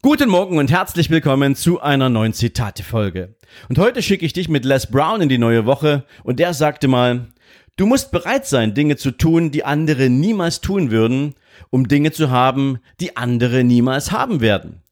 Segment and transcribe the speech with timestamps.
[0.00, 3.34] Guten Morgen und herzlich willkommen zu einer neuen Zitate-Folge.
[3.68, 6.86] Und heute schicke ich dich mit Les Brown in die neue Woche und der sagte
[6.86, 7.26] mal,
[7.74, 11.34] du musst bereit sein, Dinge zu tun, die andere niemals tun würden,
[11.70, 14.82] um Dinge zu haben, die andere niemals haben werden.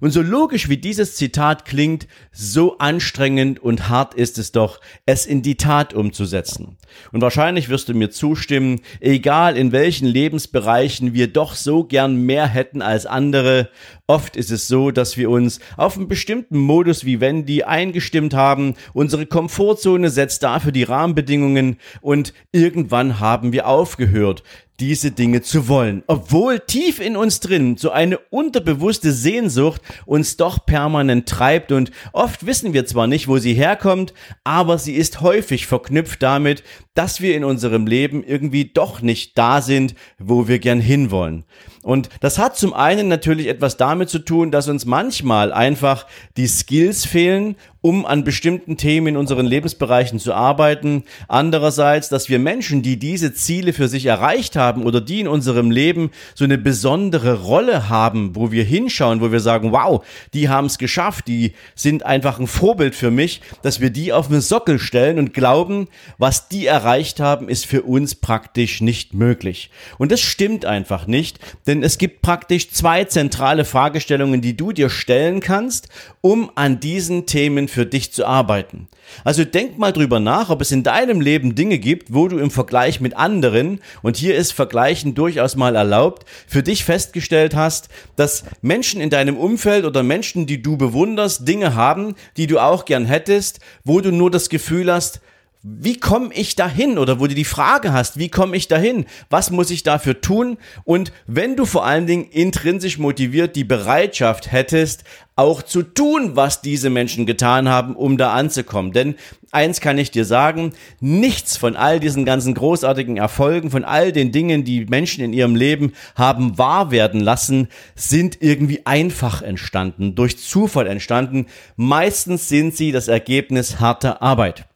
[0.00, 5.26] Und so logisch wie dieses Zitat klingt, so anstrengend und hart ist es doch, es
[5.26, 6.76] in die Tat umzusetzen.
[7.12, 12.46] Und wahrscheinlich wirst du mir zustimmen, egal in welchen Lebensbereichen wir doch so gern mehr
[12.46, 13.70] hätten als andere,
[14.06, 18.74] oft ist es so, dass wir uns auf einen bestimmten Modus wie Wendy eingestimmt haben,
[18.92, 24.42] unsere Komfortzone setzt dafür die Rahmenbedingungen und irgendwann haben wir aufgehört,
[24.78, 30.66] diese Dinge zu wollen, obwohl tief in uns drin so eine unterbewusste Sehnsucht uns doch
[30.66, 34.12] permanent treibt und oft wissen wir zwar nicht, wo sie herkommt,
[34.44, 36.62] aber sie ist häufig verknüpft damit,
[36.96, 41.44] dass wir in unserem Leben irgendwie doch nicht da sind, wo wir gern hinwollen.
[41.82, 46.48] Und das hat zum einen natürlich etwas damit zu tun, dass uns manchmal einfach die
[46.48, 47.54] Skills fehlen,
[47.86, 51.04] um an bestimmten Themen in unseren Lebensbereichen zu arbeiten.
[51.28, 55.70] Andererseits, dass wir Menschen, die diese Ziele für sich erreicht haben oder die in unserem
[55.70, 60.66] Leben so eine besondere Rolle haben, wo wir hinschauen, wo wir sagen, wow, die haben
[60.66, 64.80] es geschafft, die sind einfach ein Vorbild für mich, dass wir die auf den Sockel
[64.80, 65.86] stellen und glauben,
[66.18, 69.70] was die erreicht haben, ist für uns praktisch nicht möglich.
[69.96, 74.90] Und das stimmt einfach nicht, denn es gibt praktisch zwei zentrale Fragestellungen, die du dir
[74.90, 75.88] stellen kannst,
[76.20, 78.88] um an diesen Themen für dich zu arbeiten.
[79.22, 82.50] Also denk mal drüber nach, ob es in deinem Leben Dinge gibt, wo du im
[82.50, 88.44] Vergleich mit anderen, und hier ist Vergleichen durchaus mal erlaubt, für dich festgestellt hast, dass
[88.62, 93.04] Menschen in deinem Umfeld oder Menschen, die du bewunderst, Dinge haben, die du auch gern
[93.04, 95.20] hättest, wo du nur das Gefühl hast,
[95.68, 96.96] wie komme ich dahin?
[96.96, 99.04] Oder wo du die Frage hast, wie komme ich dahin?
[99.30, 100.58] Was muss ich dafür tun?
[100.84, 105.02] Und wenn du vor allen Dingen intrinsisch motiviert die Bereitschaft hättest,
[105.34, 108.92] auch zu tun, was diese Menschen getan haben, um da anzukommen.
[108.92, 109.16] Denn
[109.50, 114.30] eins kann ich dir sagen, nichts von all diesen ganzen großartigen Erfolgen, von all den
[114.30, 120.38] Dingen, die Menschen in ihrem Leben haben wahr werden lassen, sind irgendwie einfach entstanden, durch
[120.38, 121.46] Zufall entstanden.
[121.74, 124.66] Meistens sind sie das Ergebnis harter Arbeit.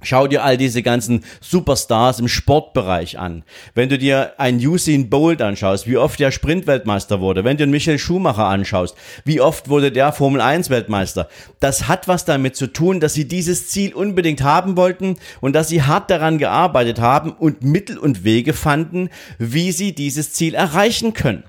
[0.00, 3.42] Schau dir all diese ganzen Superstars im Sportbereich an.
[3.74, 7.72] Wenn du dir einen Usain Bolt anschaust, wie oft der Sprintweltmeister wurde, wenn du einen
[7.72, 11.28] Michael Schumacher anschaust, wie oft wurde der Formel 1 Weltmeister,
[11.58, 15.68] das hat was damit zu tun, dass sie dieses Ziel unbedingt haben wollten und dass
[15.68, 21.12] sie hart daran gearbeitet haben und Mittel und Wege fanden, wie sie dieses Ziel erreichen
[21.12, 21.42] können.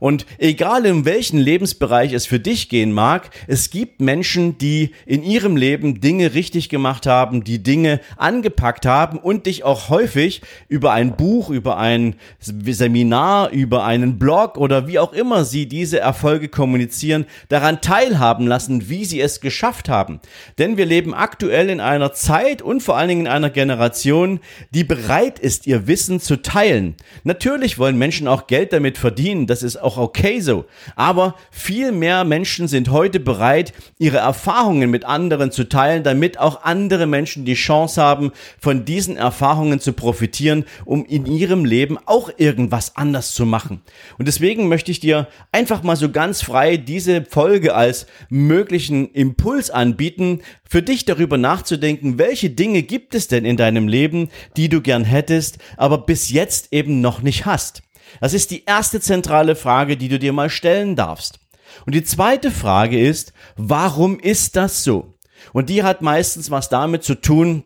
[0.00, 5.22] Und egal in welchen Lebensbereich es für dich gehen mag, es gibt Menschen, die in
[5.22, 10.92] ihrem Leben Dinge richtig gemacht haben, die Dinge angepackt haben und dich auch häufig über
[10.92, 16.48] ein Buch, über ein Seminar, über einen Blog oder wie auch immer sie diese Erfolge
[16.48, 20.20] kommunizieren, daran teilhaben lassen, wie sie es geschafft haben.
[20.58, 24.40] Denn wir leben aktuell in einer Zeit und vor allen Dingen in einer Generation,
[24.70, 26.94] die bereit ist, ihr Wissen zu teilen.
[27.22, 30.66] Natürlich wollen Menschen auch Geld damit verdienen, das ist auch okay so.
[30.94, 36.62] Aber viel mehr Menschen sind heute bereit, ihre Erfahrungen mit anderen zu teilen, damit auch
[36.62, 38.30] andere Menschen die Chance haben,
[38.60, 43.82] von diesen Erfahrungen zu profitieren, um in ihrem Leben auch irgendwas anders zu machen.
[44.18, 49.70] Und deswegen möchte ich dir einfach mal so ganz frei diese Folge als möglichen Impuls
[49.70, 54.80] anbieten, für dich darüber nachzudenken, welche Dinge gibt es denn in deinem Leben, die du
[54.80, 57.82] gern hättest, aber bis jetzt eben noch nicht hast.
[58.20, 61.38] Das ist die erste zentrale Frage, die du dir mal stellen darfst.
[61.86, 65.14] Und die zweite Frage ist, warum ist das so?
[65.52, 67.64] Und die hat meistens was damit zu tun,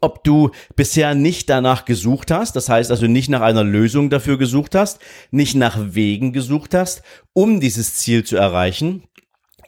[0.00, 4.36] ob du bisher nicht danach gesucht hast, das heißt also nicht nach einer Lösung dafür
[4.36, 5.00] gesucht hast,
[5.30, 7.02] nicht nach Wegen gesucht hast,
[7.32, 9.04] um dieses Ziel zu erreichen,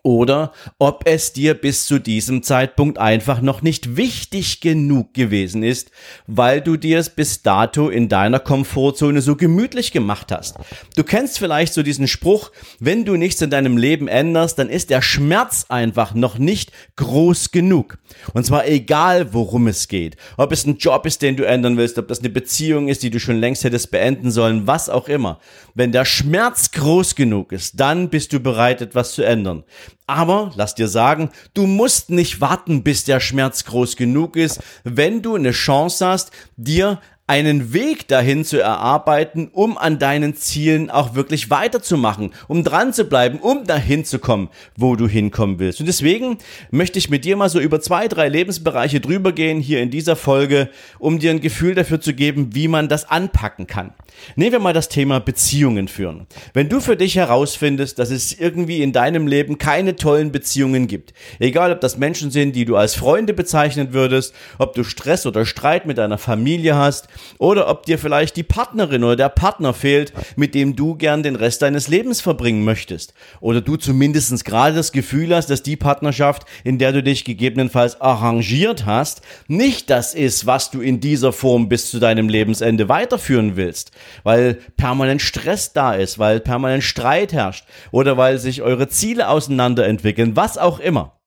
[0.02, 5.90] oder ob es dir bis zu diesem Zeitpunkt einfach noch nicht wichtig genug gewesen ist,
[6.26, 10.56] weil du dir es bis dato in deiner Komfortzone so gemütlich gemacht hast.
[10.96, 14.90] Du kennst vielleicht so diesen Spruch, wenn du nichts in deinem Leben änderst, dann ist
[14.90, 17.98] der Schmerz einfach noch nicht groß genug.
[18.34, 20.16] Und zwar egal, worum es geht.
[20.36, 23.10] Ob es ein Job ist, den du ändern willst, ob das eine Beziehung ist, die
[23.10, 25.40] du schon längst hättest beenden sollen, was auch immer.
[25.74, 29.62] wenn der Schmerz groß genug ist, dann bist du bereit, etwas zu ändern.
[30.08, 35.20] Aber lass dir sagen, du musst nicht warten, bis der Schmerz groß genug ist, wenn
[35.20, 41.14] du eine Chance hast, dir einen Weg dahin zu erarbeiten, um an deinen Zielen auch
[41.14, 44.48] wirklich weiterzumachen, um dran zu bleiben, um dahin zu kommen,
[44.78, 45.78] wo du hinkommen willst.
[45.78, 46.38] Und deswegen
[46.70, 50.16] möchte ich mit dir mal so über zwei, drei Lebensbereiche drüber gehen hier in dieser
[50.16, 53.92] Folge, um dir ein Gefühl dafür zu geben, wie man das anpacken kann.
[54.34, 56.26] Nehmen wir mal das Thema Beziehungen führen.
[56.54, 61.12] Wenn du für dich herausfindest, dass es irgendwie in deinem Leben keine tollen Beziehungen gibt,
[61.38, 65.44] egal ob das Menschen sind, die du als Freunde bezeichnen würdest, ob du Stress oder
[65.44, 70.12] Streit mit deiner Familie hast, oder ob dir vielleicht die Partnerin oder der Partner fehlt,
[70.36, 73.14] mit dem du gern den Rest deines Lebens verbringen möchtest.
[73.40, 78.00] Oder du zumindest gerade das Gefühl hast, dass die Partnerschaft, in der du dich gegebenenfalls
[78.00, 83.56] arrangiert hast, nicht das ist, was du in dieser Form bis zu deinem Lebensende weiterführen
[83.56, 83.92] willst.
[84.22, 90.36] Weil permanent Stress da ist, weil permanent Streit herrscht oder weil sich eure Ziele auseinanderentwickeln,
[90.36, 91.17] was auch immer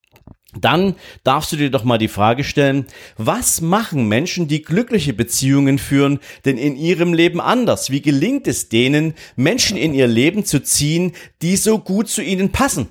[0.59, 2.85] dann darfst du dir doch mal die Frage stellen,
[3.17, 7.89] was machen Menschen, die glückliche Beziehungen führen, denn in ihrem Leben anders?
[7.89, 12.51] Wie gelingt es denen, Menschen in ihr Leben zu ziehen, die so gut zu ihnen
[12.51, 12.89] passen?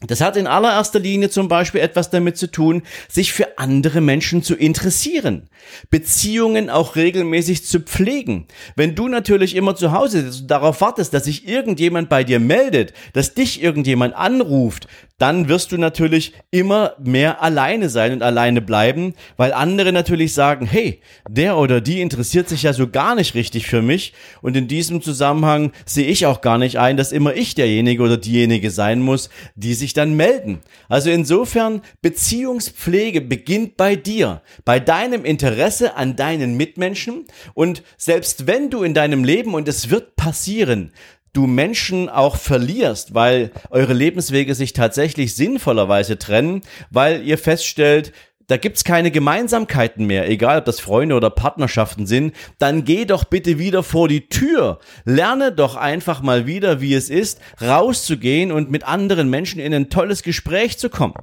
[0.00, 4.42] Das hat in allererster Linie zum Beispiel etwas damit zu tun, sich für andere Menschen
[4.42, 5.48] zu interessieren,
[5.88, 8.48] Beziehungen auch regelmäßig zu pflegen.
[8.74, 13.34] Wenn du natürlich immer zu Hause darauf wartest, dass sich irgendjemand bei dir meldet, dass
[13.34, 14.88] dich irgendjemand anruft,
[15.18, 20.66] dann wirst du natürlich immer mehr alleine sein und alleine bleiben, weil andere natürlich sagen,
[20.66, 24.12] hey, der oder die interessiert sich ja so gar nicht richtig für mich
[24.42, 28.16] und in diesem Zusammenhang sehe ich auch gar nicht ein, dass immer ich derjenige oder
[28.16, 30.60] diejenige sein muss, die sich dann melden.
[30.88, 38.70] Also insofern, Beziehungspflege beginnt bei dir, bei deinem Interesse an deinen Mitmenschen und selbst wenn
[38.70, 40.92] du in deinem Leben, und es wird passieren,
[41.34, 48.12] du Menschen auch verlierst, weil eure Lebenswege sich tatsächlich sinnvollerweise trennen, weil ihr feststellt,
[48.46, 53.24] da gibt's keine Gemeinsamkeiten mehr, egal ob das Freunde oder Partnerschaften sind, dann geh doch
[53.24, 54.78] bitte wieder vor die Tür.
[55.04, 59.90] Lerne doch einfach mal wieder, wie es ist, rauszugehen und mit anderen Menschen in ein
[59.90, 61.14] tolles Gespräch zu kommen.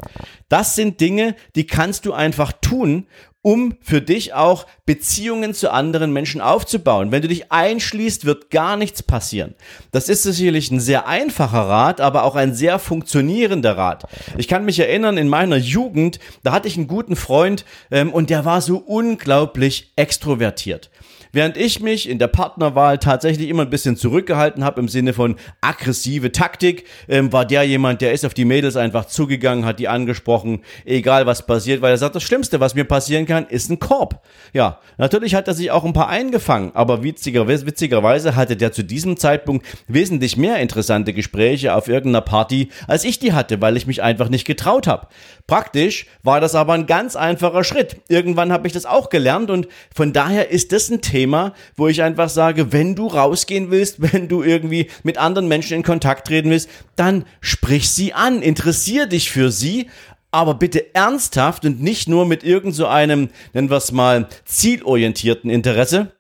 [0.50, 3.06] Das sind Dinge, die kannst du einfach tun
[3.42, 7.12] um für dich auch Beziehungen zu anderen Menschen aufzubauen.
[7.12, 9.56] Wenn du dich einschließt, wird gar nichts passieren.
[9.92, 14.08] Das ist sicherlich ein sehr einfacher Rat, aber auch ein sehr funktionierender Rat.
[14.38, 18.30] Ich kann mich erinnern, in meiner Jugend, da hatte ich einen guten Freund ähm, und
[18.30, 20.92] der war so unglaublich extrovertiert.
[21.34, 25.36] Während ich mich in der Partnerwahl tatsächlich immer ein bisschen zurückgehalten habe im Sinne von
[25.62, 29.88] aggressive Taktik, ähm, war der jemand, der ist auf die Mädels einfach zugegangen, hat die
[29.88, 33.80] angesprochen, egal was passiert, weil er sagt, das Schlimmste, was mir passieren kann, ist ein
[33.80, 34.22] Korb.
[34.52, 38.84] Ja, natürlich hat er sich auch ein paar eingefangen, aber witziger, witzigerweise hatte der zu
[38.84, 43.88] diesem Zeitpunkt wesentlich mehr interessante Gespräche auf irgendeiner Party, als ich die hatte, weil ich
[43.88, 45.08] mich einfach nicht getraut habe.
[45.48, 47.98] Praktisch war das aber ein ganz einfacher Schritt.
[48.10, 51.88] Irgendwann habe ich das auch gelernt und von daher ist das ein Thema, Thema, wo
[51.88, 56.26] ich einfach sage, wenn du rausgehen willst, wenn du irgendwie mit anderen Menschen in Kontakt
[56.28, 59.88] treten willst, dann sprich sie an, interessier dich für sie,
[60.32, 65.52] aber bitte ernsthaft und nicht nur mit irgend so einem, nennen wir es mal, zielorientierten
[65.52, 66.12] Interesse.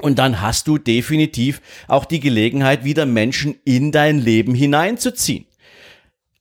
[0.00, 5.44] Und dann hast du definitiv auch die Gelegenheit, wieder Menschen in dein Leben hineinzuziehen.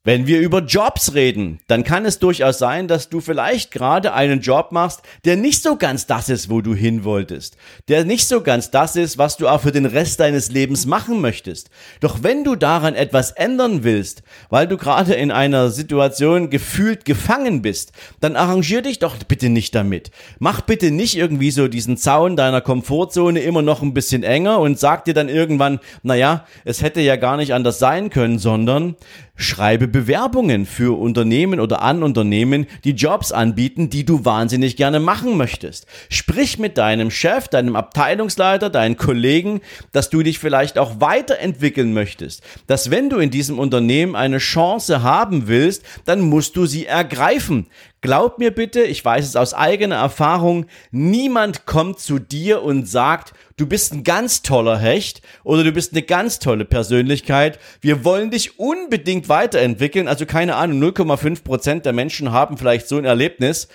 [0.03, 4.41] Wenn wir über Jobs reden, dann kann es durchaus sein, dass du vielleicht gerade einen
[4.41, 7.55] Job machst, der nicht so ganz das ist, wo du hin wolltest,
[7.87, 11.21] der nicht so ganz das ist, was du auch für den Rest deines Lebens machen
[11.21, 11.69] möchtest.
[11.99, 17.61] Doch wenn du daran etwas ändern willst, weil du gerade in einer Situation gefühlt gefangen
[17.61, 17.91] bist,
[18.21, 20.09] dann arrangier dich doch bitte nicht damit.
[20.39, 24.79] Mach bitte nicht irgendwie so diesen Zaun deiner Komfortzone immer noch ein bisschen enger und
[24.79, 28.95] sag dir dann irgendwann, naja, es hätte ja gar nicht anders sein können, sondern
[29.41, 35.37] Schreibe Bewerbungen für Unternehmen oder an Unternehmen, die Jobs anbieten, die du wahnsinnig gerne machen
[35.37, 35.87] möchtest.
[36.09, 42.43] Sprich mit deinem Chef, deinem Abteilungsleiter, deinen Kollegen, dass du dich vielleicht auch weiterentwickeln möchtest.
[42.67, 47.67] Dass wenn du in diesem Unternehmen eine Chance haben willst, dann musst du sie ergreifen.
[48.01, 53.33] Glaub mir bitte, ich weiß es aus eigener Erfahrung, niemand kommt zu dir und sagt,
[53.57, 57.59] du bist ein ganz toller Hecht oder du bist eine ganz tolle Persönlichkeit.
[57.81, 60.07] Wir wollen dich unbedingt weiterentwickeln.
[60.07, 63.67] Also keine Ahnung, 0,5 Prozent der Menschen haben vielleicht so ein Erlebnis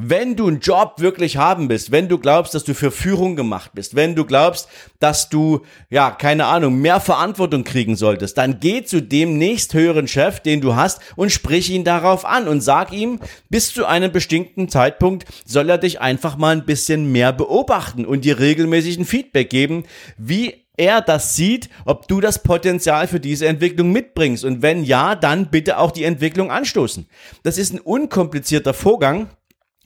[0.00, 3.72] wenn du einen Job wirklich haben willst, wenn du glaubst, dass du für Führung gemacht
[3.74, 4.68] bist, wenn du glaubst,
[5.00, 10.38] dass du, ja, keine Ahnung, mehr Verantwortung kriegen solltest, dann geh zu dem nächsthöheren Chef,
[10.38, 13.18] den du hast und sprich ihn darauf an und sag ihm,
[13.50, 18.24] bis zu einem bestimmten Zeitpunkt soll er dich einfach mal ein bisschen mehr beobachten und
[18.24, 19.84] dir regelmäßig ein Feedback geben,
[20.16, 24.44] wie er das sieht, ob du das Potenzial für diese Entwicklung mitbringst.
[24.44, 27.08] Und wenn ja, dann bitte auch die Entwicklung anstoßen.
[27.42, 29.28] Das ist ein unkomplizierter Vorgang.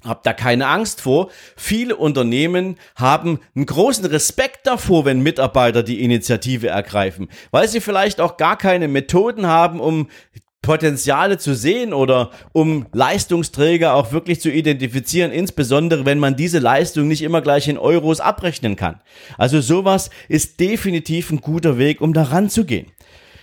[0.04, 1.30] Hab da keine Angst vor.
[1.56, 8.20] Viele Unternehmen haben einen großen Respekt davor, wenn Mitarbeiter die Initiative ergreifen, weil sie vielleicht
[8.20, 10.08] auch gar keine Methoden haben, um
[10.62, 17.09] Potenziale zu sehen oder um Leistungsträger auch wirklich zu identifizieren, insbesondere wenn man diese Leistung
[17.09, 19.00] nicht immer gleich in Euros abrechnen kann.
[19.37, 22.87] Also sowas ist definitiv ein guter Weg, um da ranzugehen.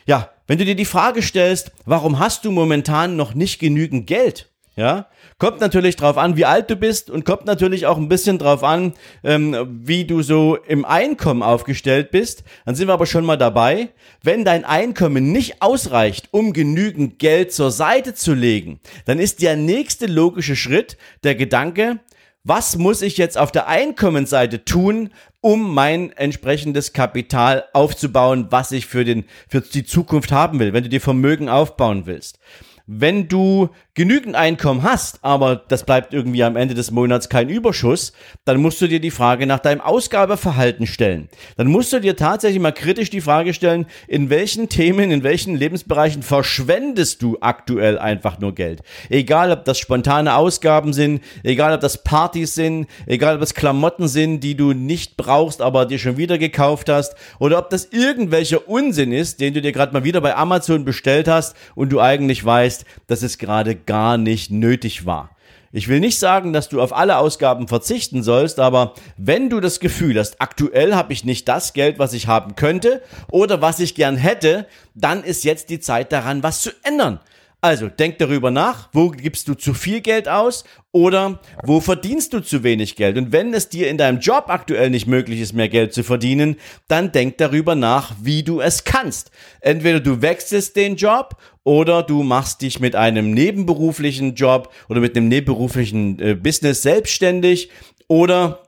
[0.06, 4.50] Ja, wenn du dir die Frage stellst, warum hast du momentan noch nicht genügend Geld?
[4.76, 5.08] Ja,
[5.40, 8.64] kommt natürlich drauf an, wie alt du bist und kommt natürlich auch ein bisschen drauf
[8.64, 12.44] an, ähm, wie du so im Einkommen aufgestellt bist.
[12.66, 13.90] Dann sind wir aber schon mal dabei.
[14.24, 19.58] Wenn dein Einkommen nicht ausreicht, um genügend Geld zur Seite zu legen, dann ist der
[19.58, 22.00] nächste logische Schritt der Gedanke,
[22.44, 25.10] was muss ich jetzt auf der Einkommensseite tun,
[25.42, 30.84] um mein entsprechendes Kapital aufzubauen, was ich für den, für die Zukunft haben will, wenn
[30.84, 32.40] du dir Vermögen aufbauen willst.
[32.88, 38.14] Wenn du genügend Einkommen hast, aber das bleibt irgendwie am Ende des Monats kein Überschuss,
[38.46, 41.28] dann musst du dir die Frage nach deinem Ausgabeverhalten stellen.
[41.58, 45.54] Dann musst du dir tatsächlich mal kritisch die Frage stellen, in welchen Themen, in welchen
[45.54, 48.84] Lebensbereichen verschwendest du aktuell einfach nur Geld?
[49.10, 54.08] Egal, ob das spontane Ausgaben sind, egal, ob das Partys sind, egal, ob das Klamotten
[54.08, 58.70] sind, die du nicht brauchst, aber dir schon wieder gekauft hast, oder ob das irgendwelcher
[58.70, 62.46] Unsinn ist, den du dir gerade mal wieder bei Amazon bestellt hast und du eigentlich
[62.46, 65.32] weißt, dass es gerade gar nicht nötig war.
[65.72, 69.80] Ich will nicht sagen, dass du auf alle Ausgaben verzichten sollst, aber wenn du das
[69.80, 73.96] Gefühl hast, aktuell habe ich nicht das Geld, was ich haben könnte oder was ich
[73.96, 77.20] gern hätte, dann ist jetzt die Zeit daran, was zu ändern.
[77.62, 80.64] Also denk darüber nach, wo gibst du zu viel Geld aus
[80.94, 83.18] oder wo verdienst du zu wenig Geld?
[83.18, 86.56] Und wenn es dir in deinem Job aktuell nicht möglich ist, mehr Geld zu verdienen,
[86.88, 89.32] dann denk darüber nach, wie du es kannst.
[89.60, 91.36] Entweder du wechselst den Job
[91.66, 97.72] oder du machst dich mit einem nebenberuflichen Job oder mit einem nebenberuflichen äh, Business selbstständig
[98.08, 98.64] oder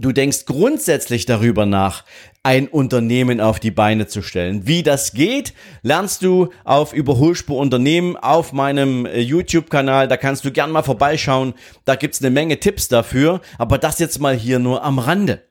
[0.00, 2.04] Du denkst grundsätzlich darüber nach,
[2.44, 4.66] ein Unternehmen auf die Beine zu stellen.
[4.66, 10.08] Wie das geht, lernst du auf Überholspur Unternehmen auf meinem äh, YouTube-Kanal.
[10.08, 11.54] Da kannst du gern mal vorbeischauen.
[11.84, 13.40] Da gibt's eine Menge Tipps dafür.
[13.58, 15.42] Aber das jetzt mal hier nur am Rande.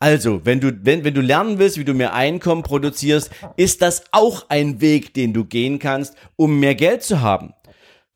[0.00, 4.04] Also, wenn du, wenn, wenn du lernen willst, wie du mehr Einkommen produzierst, ist das
[4.10, 7.54] auch ein Weg, den du gehen kannst, um mehr Geld zu haben.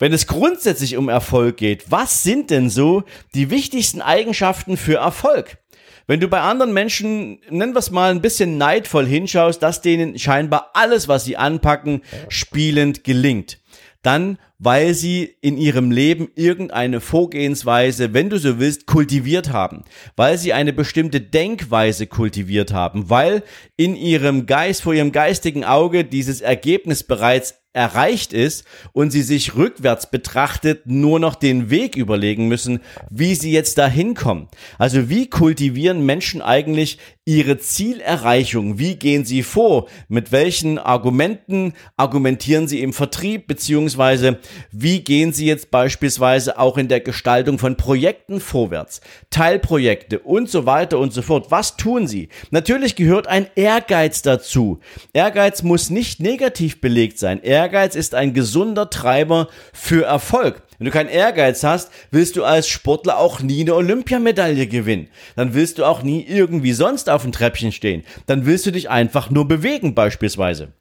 [0.01, 5.59] Wenn es grundsätzlich um Erfolg geht, was sind denn so die wichtigsten Eigenschaften für Erfolg?
[6.07, 10.19] Wenn du bei anderen Menschen, nennen wir es mal, ein bisschen neidvoll hinschaust, dass denen
[10.19, 13.59] scheinbar alles, was sie anpacken, spielend gelingt,
[14.03, 19.85] dann weil sie in ihrem Leben irgendeine Vorgehensweise, wenn du so willst, kultiviert haben,
[20.17, 23.43] weil sie eine bestimmte Denkweise kultiviert haben, weil
[23.77, 29.57] in ihrem Geist, vor ihrem geistigen Auge dieses Ergebnis bereits erreicht ist und sie sich
[29.57, 34.49] rückwärts betrachtet nur noch den Weg überlegen müssen, wie sie jetzt da hinkommen.
[34.79, 38.79] Also wie kultivieren Menschen eigentlich ihre Zielerreichung?
[38.79, 39.89] Wie gehen sie vor?
[40.09, 43.47] Mit welchen Argumenten argumentieren sie im Vertrieb?
[43.47, 44.39] Beziehungsweise
[44.71, 49.01] wie gehen sie jetzt beispielsweise auch in der Gestaltung von Projekten vorwärts?
[49.31, 51.51] Teilprojekte und so weiter und so fort.
[51.51, 52.29] Was tun sie?
[52.51, 54.81] Natürlich gehört ein Ehrgeiz dazu.
[55.15, 57.43] Ehrgeiz muss nicht negativ belegt sein.
[57.43, 60.64] Ehrgeiz ist ein gesunder Treiber für Erfolg.
[60.79, 65.09] Wenn du keinen Ehrgeiz hast, willst du als Sportler auch nie eine Olympiamedaille gewinnen.
[65.37, 68.05] Dann willst du auch nie irgendwie sonst auf dem Treppchen stehen.
[68.27, 70.73] Dann willst du dich einfach nur bewegen beispielsweise.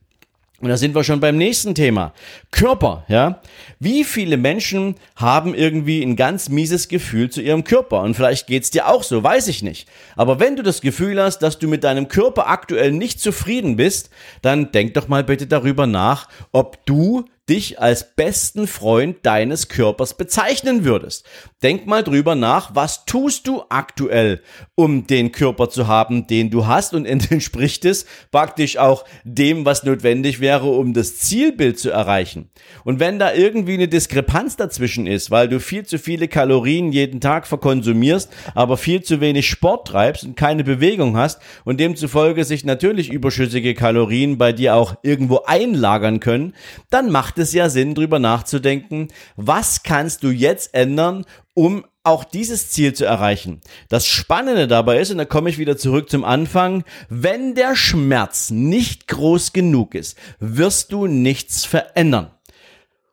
[0.64, 2.14] Und da sind wir schon beim nächsten Thema.
[2.50, 3.42] Körper, ja.
[3.80, 8.02] Wie viele Menschen haben irgendwie ein ganz mieses Gefühl zu ihrem Körper?
[8.02, 9.90] Und vielleicht geht's dir auch so, weiß ich nicht.
[10.16, 14.10] Aber wenn du das Gefühl hast, dass du mit deinem Körper aktuell nicht zufrieden bist,
[14.42, 20.16] dann denk doch mal bitte darüber nach, ob du dich als besten Freund deines Körpers
[20.16, 21.26] bezeichnen würdest.
[21.62, 24.42] Denk mal drüber nach, was tust du aktuell,
[24.76, 29.84] um den Körper zu haben, den du hast und entspricht es praktisch auch dem, was
[29.84, 32.50] notwendig wäre, um das Zielbild zu erreichen.
[32.86, 37.20] Und wenn da irgendwie eine Diskrepanz dazwischen ist, weil du viel zu viele Kalorien jeden
[37.20, 42.64] Tag verkonsumierst, aber viel zu wenig Sport treibst und keine Bewegung hast und demzufolge sich
[42.64, 46.54] natürlich überschüssige Kalorien bei dir auch irgendwo einlagern können,
[46.90, 51.25] dann macht macht es ja Sinn, drüber nachzudenken, was kannst du jetzt ändern,
[51.56, 53.62] um auch dieses Ziel zu erreichen.
[53.90, 58.52] Das Spannende dabei ist, und da komme ich wieder zurück zum Anfang, wenn der Schmerz
[58.52, 62.30] nicht groß genug ist, wirst du nichts verändern.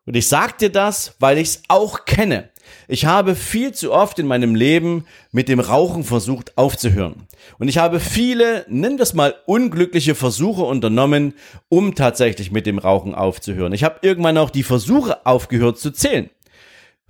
[0.05, 2.51] Und ich sage dir das, weil ich es auch kenne.
[2.89, 7.27] Ich habe viel zu oft in meinem Leben mit dem Rauchen versucht aufzuhören.
[7.59, 11.35] Und ich habe viele, nennen wir es mal, unglückliche Versuche unternommen,
[11.69, 13.73] um tatsächlich mit dem Rauchen aufzuhören.
[13.73, 16.31] Ich habe irgendwann auch die Versuche aufgehört zu zählen.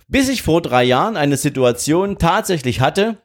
[0.07, 3.17] Bis ich vor drei Jahren eine Situation tatsächlich hatte,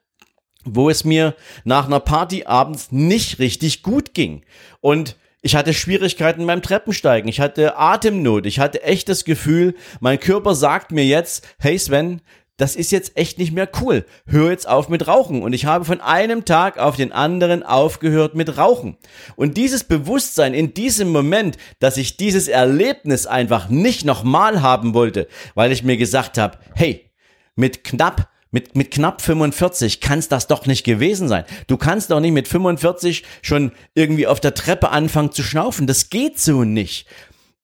[0.64, 4.42] wo es mir nach einer Party abends nicht richtig gut ging.
[4.80, 5.16] Und
[5.46, 7.28] ich hatte Schwierigkeiten beim Treppensteigen.
[7.28, 8.46] Ich hatte Atemnot.
[8.46, 12.20] Ich hatte echt das Gefühl, mein Körper sagt mir jetzt, hey Sven,
[12.56, 14.04] das ist jetzt echt nicht mehr cool.
[14.26, 15.44] Hör jetzt auf mit Rauchen.
[15.44, 18.96] Und ich habe von einem Tag auf den anderen aufgehört mit Rauchen.
[19.36, 25.28] Und dieses Bewusstsein in diesem Moment, dass ich dieses Erlebnis einfach nicht nochmal haben wollte,
[25.54, 27.08] weil ich mir gesagt habe, hey,
[27.54, 31.44] mit knapp mit, mit knapp 45 kann es das doch nicht gewesen sein.
[31.66, 35.86] Du kannst doch nicht mit 45 schon irgendwie auf der Treppe anfangen zu schnaufen.
[35.86, 37.06] Das geht so nicht.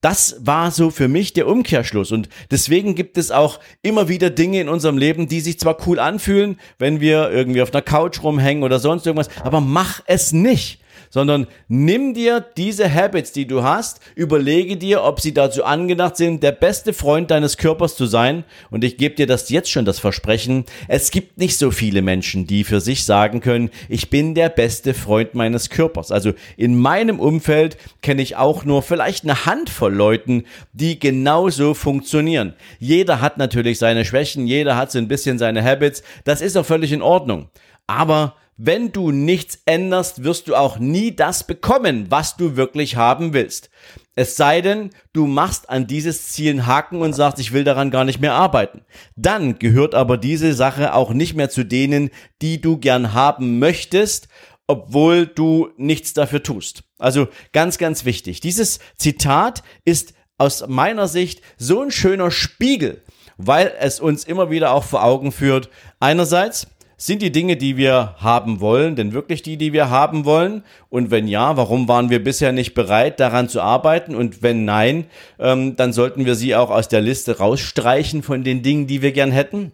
[0.02, 2.12] Das war so für mich der Umkehrschluss.
[2.12, 5.98] Und deswegen gibt es auch immer wieder Dinge in unserem Leben, die sich zwar cool
[5.98, 10.81] anfühlen, wenn wir irgendwie auf einer Couch rumhängen oder sonst irgendwas, aber mach es nicht
[11.12, 16.42] sondern nimm dir diese Habits, die du hast, überlege dir, ob sie dazu angedacht sind,
[16.42, 18.44] der beste Freund deines Körpers zu sein.
[18.70, 20.64] Und ich gebe dir das jetzt schon das Versprechen.
[20.88, 24.94] Es gibt nicht so viele Menschen, die für sich sagen können, ich bin der beste
[24.94, 26.10] Freund meines Körpers.
[26.10, 32.54] Also in meinem Umfeld kenne ich auch nur vielleicht eine Handvoll Leuten, die genauso funktionieren.
[32.78, 36.02] Jeder hat natürlich seine Schwächen, jeder hat so ein bisschen seine Habits.
[36.24, 37.50] Das ist auch völlig in Ordnung.
[37.86, 43.32] Aber wenn du nichts änderst, wirst du auch nie das bekommen, was du wirklich haben
[43.32, 43.70] willst.
[44.14, 47.90] Es sei denn, du machst an dieses Ziel einen Haken und sagst, ich will daran
[47.90, 48.82] gar nicht mehr arbeiten.
[49.16, 52.10] Dann gehört aber diese Sache auch nicht mehr zu denen,
[52.42, 54.28] die du gern haben möchtest,
[54.66, 56.84] obwohl du nichts dafür tust.
[56.98, 58.40] Also ganz, ganz wichtig.
[58.40, 63.02] Dieses Zitat ist aus meiner Sicht so ein schöner Spiegel,
[63.38, 65.70] weil es uns immer wieder auch vor Augen führt.
[66.00, 66.66] Einerseits,
[67.06, 70.62] sind die Dinge, die wir haben wollen, denn wirklich die, die wir haben wollen?
[70.88, 74.14] Und wenn ja, warum waren wir bisher nicht bereit, daran zu arbeiten?
[74.14, 75.06] Und wenn nein,
[75.40, 79.10] ähm, dann sollten wir sie auch aus der Liste rausstreichen von den Dingen, die wir
[79.10, 79.72] gern hätten.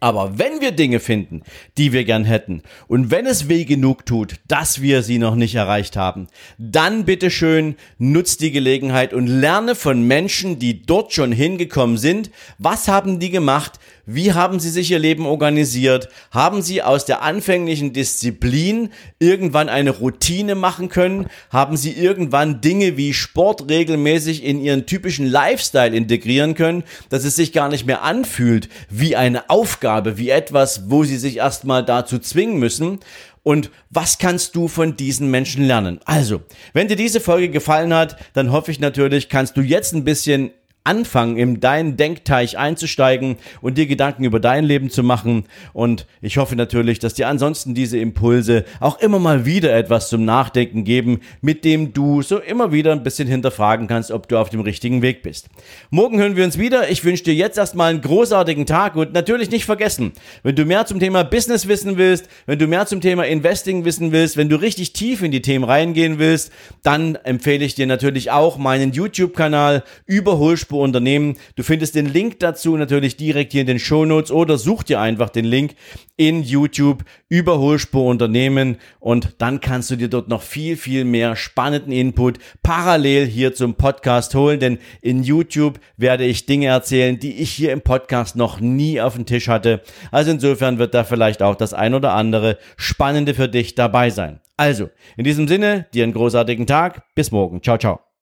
[0.00, 1.42] Aber wenn wir Dinge finden,
[1.76, 5.54] die wir gern hätten, und wenn es weh genug tut, dass wir sie noch nicht
[5.54, 11.98] erreicht haben, dann bitteschön nutzt die Gelegenheit und lerne von Menschen, die dort schon hingekommen
[11.98, 12.30] sind.
[12.58, 13.78] Was haben die gemacht?
[14.06, 16.08] Wie haben sie sich ihr Leben organisiert?
[16.30, 21.28] Haben sie aus der anfänglichen Disziplin irgendwann eine Routine machen können?
[21.50, 27.36] Haben sie irgendwann Dinge wie Sport regelmäßig in ihren typischen Lifestyle integrieren können, dass es
[27.36, 32.18] sich gar nicht mehr anfühlt wie eine Aufgabe, wie etwas, wo sie sich erstmal dazu
[32.18, 33.00] zwingen müssen?
[33.44, 36.00] und was kannst du von diesen Menschen lernen?
[36.06, 40.02] Also, wenn dir diese Folge gefallen hat, dann hoffe ich natürlich, kannst du jetzt ein
[40.02, 40.50] bisschen
[40.84, 45.44] anfangen, in deinen Denkteich einzusteigen und dir Gedanken über dein Leben zu machen.
[45.72, 50.26] Und ich hoffe natürlich, dass dir ansonsten diese Impulse auch immer mal wieder etwas zum
[50.26, 54.50] Nachdenken geben, mit dem du so immer wieder ein bisschen hinterfragen kannst, ob du auf
[54.50, 55.48] dem richtigen Weg bist.
[55.88, 56.90] Morgen hören wir uns wieder.
[56.90, 60.84] Ich wünsche dir jetzt erstmal einen großartigen Tag und natürlich nicht vergessen, wenn du mehr
[60.84, 64.56] zum Thema Business wissen willst, wenn du mehr zum Thema Investing wissen willst, wenn du
[64.56, 69.82] richtig tief in die Themen reingehen willst, dann empfehle ich dir natürlich auch meinen YouTube-Kanal
[70.04, 71.36] Überholspur Spur Unternehmen.
[71.54, 75.00] Du findest den Link dazu natürlich direkt hier in den Show Notes oder such dir
[75.00, 75.76] einfach den Link
[76.16, 81.92] in YouTube Überholspur Unternehmen und dann kannst du dir dort noch viel, viel mehr spannenden
[81.92, 87.50] Input parallel hier zum Podcast holen, denn in YouTube werde ich Dinge erzählen, die ich
[87.52, 89.80] hier im Podcast noch nie auf dem Tisch hatte.
[90.10, 94.40] Also insofern wird da vielleicht auch das ein oder andere Spannende für dich dabei sein.
[94.56, 97.02] Also, in diesem Sinne, dir einen großartigen Tag.
[97.14, 97.62] Bis morgen.
[97.62, 98.13] Ciao, ciao.